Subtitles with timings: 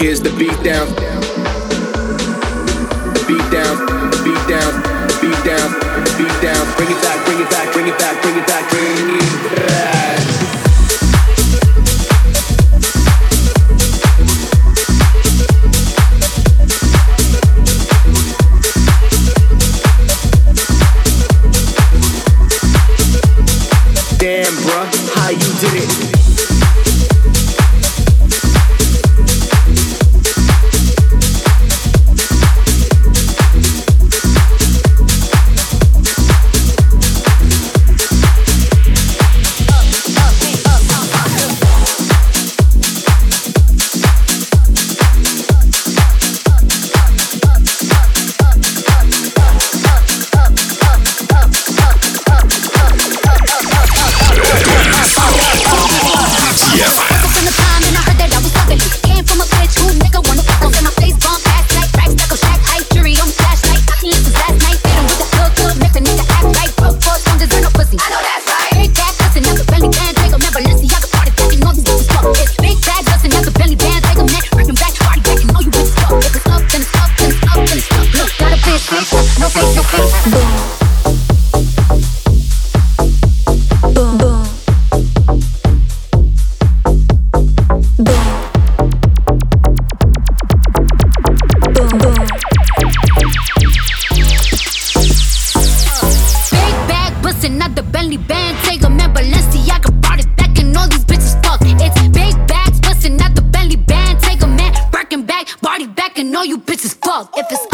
[0.00, 0.86] Here's the beat down.
[3.12, 3.76] The beat down,
[4.22, 4.72] beat down,
[5.20, 5.68] beat down,
[6.16, 6.64] beat down.
[6.76, 10.25] Bring it back, bring it back, bring it back, bring it back, bring it back.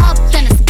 [0.02, 0.61] up, then it's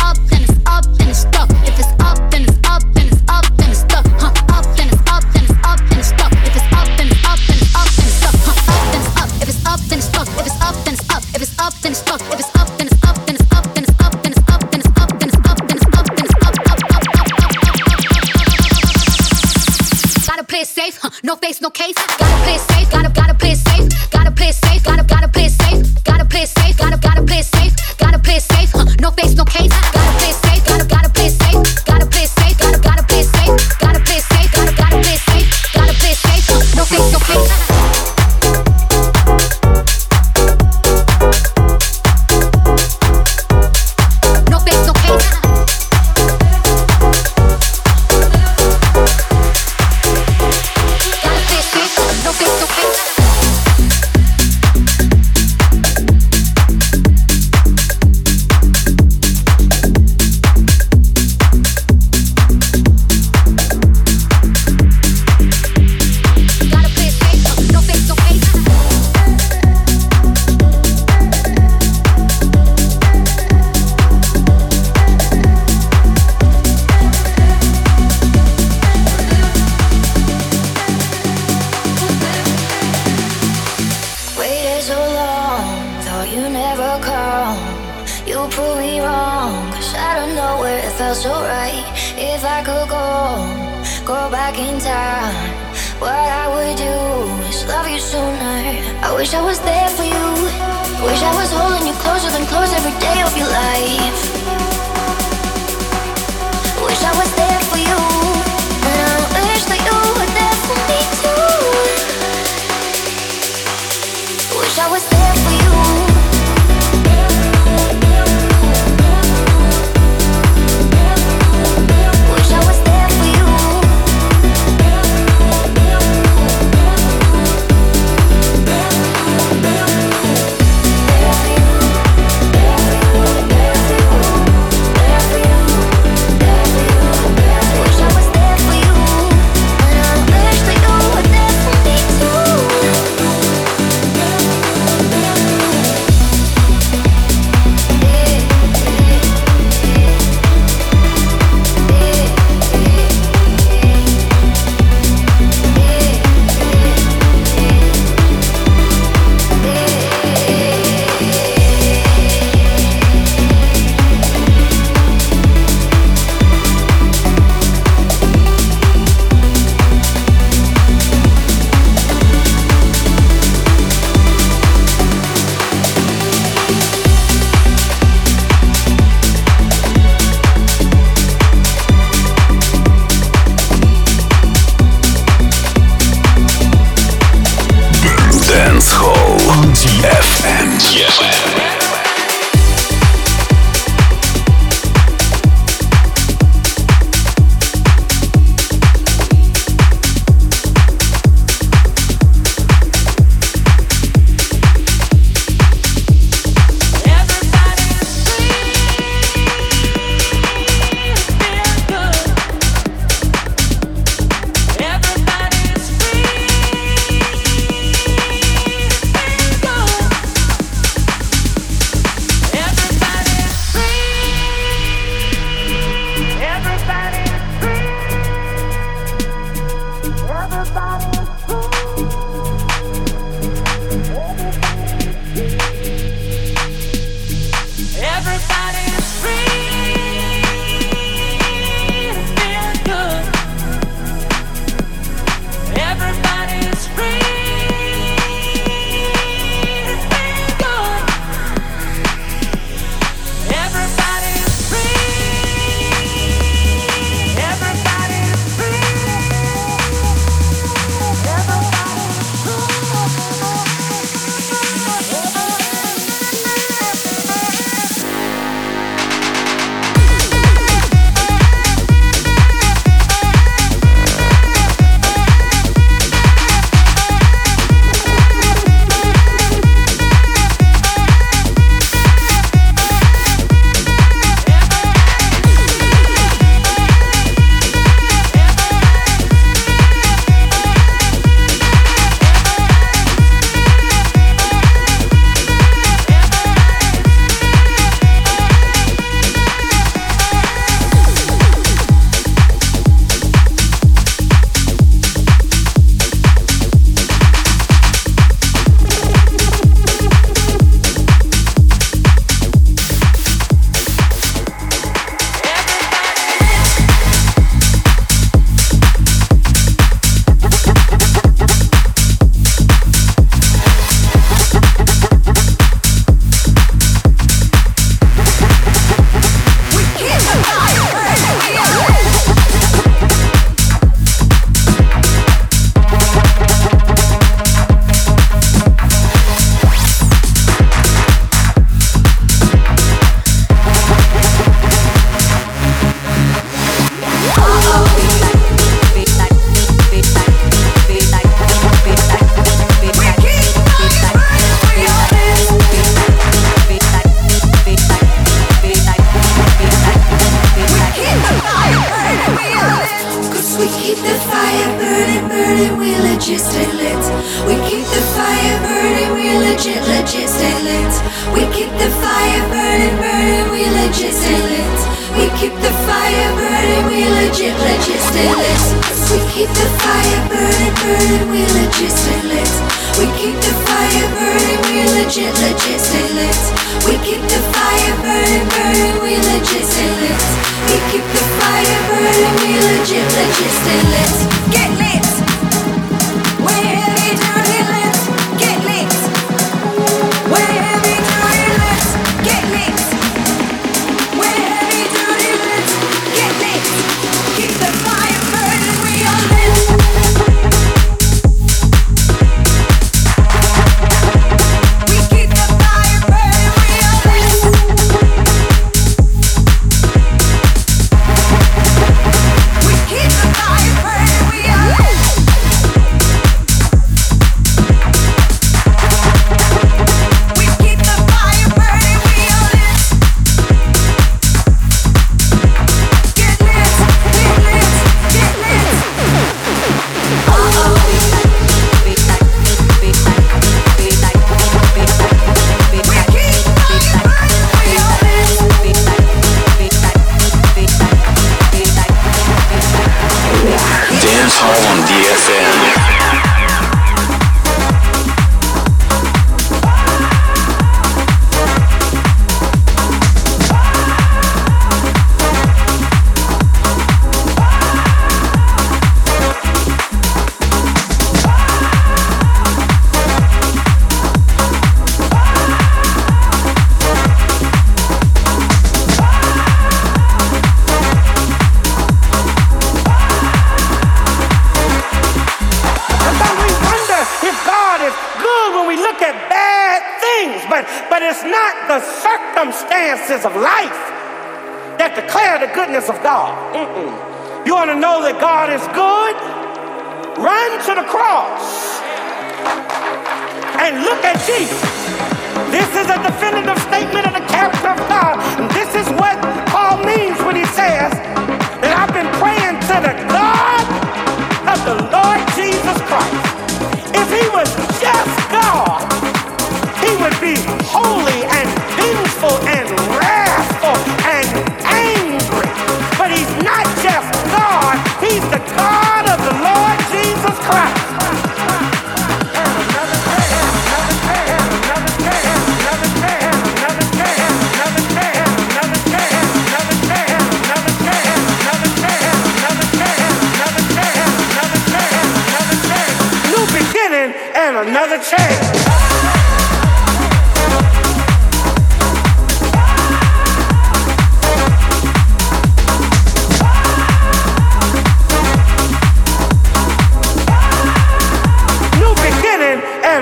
[454.44, 455.81] On DFM.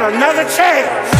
[0.08, 1.19] Another change.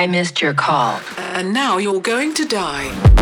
[0.00, 0.98] I missed your call.
[1.18, 3.19] And now you're going to die.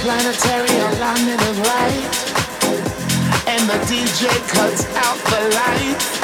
[0.00, 2.14] Planetary alignment of light,
[3.46, 6.19] and the DJ cuts out the light.